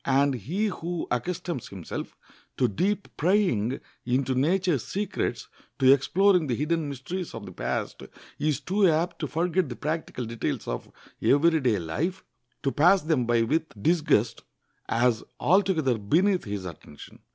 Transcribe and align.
And 0.07 0.33
he 0.33 0.65
who 0.65 1.05
accustoms 1.11 1.67
himself 1.67 2.17
to 2.57 2.67
deep 2.67 3.07
prying 3.17 3.79
into 4.03 4.33
nature's 4.33 4.83
secrets, 4.83 5.47
to 5.77 5.93
exploring 5.93 6.47
the 6.47 6.55
hidden 6.55 6.89
mysteries 6.89 7.35
of 7.35 7.45
the 7.45 7.51
past, 7.51 8.01
is 8.39 8.59
too 8.59 8.87
apt 8.89 9.19
to 9.19 9.27
forget 9.27 9.69
the 9.69 9.75
practical 9.75 10.25
details 10.25 10.67
of 10.67 10.89
every 11.21 11.59
day 11.59 11.77
life, 11.77 12.23
to 12.63 12.71
pass 12.71 13.03
them 13.03 13.27
by 13.27 13.43
with 13.43 13.79
disgust, 13.79 14.41
as 14.89 15.23
altogether 15.39 15.99
beneath 15.99 16.45
his 16.45 16.65
attention. 16.65 17.19